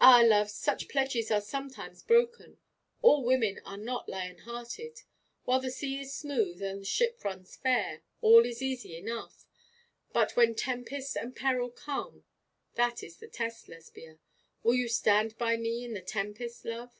'Ah, 0.00 0.22
love, 0.26 0.50
such 0.50 0.88
pledges 0.88 1.30
are 1.30 1.38
sometimes 1.38 2.02
broken. 2.02 2.56
All 3.02 3.22
women 3.22 3.60
are 3.66 3.76
not 3.76 4.08
lion 4.08 4.38
hearted. 4.38 5.02
While 5.44 5.60
the 5.60 5.70
sea 5.70 6.00
is 6.00 6.14
smooth 6.14 6.62
and 6.62 6.80
the 6.80 6.86
ship 6.86 7.22
runs 7.22 7.56
fair, 7.56 8.00
all 8.22 8.46
is 8.46 8.62
easy 8.62 8.96
enough; 8.96 9.44
but 10.14 10.34
when 10.34 10.54
tempest 10.54 11.14
and 11.14 11.36
peril 11.36 11.68
come 11.68 12.24
that 12.76 13.02
is 13.02 13.18
the 13.18 13.28
test, 13.28 13.68
Lesbia. 13.68 14.18
Will 14.62 14.76
you 14.76 14.88
stand 14.88 15.36
by 15.36 15.58
me 15.58 15.84
in 15.84 15.92
the 15.92 16.00
tempest, 16.00 16.64
love?' 16.64 16.98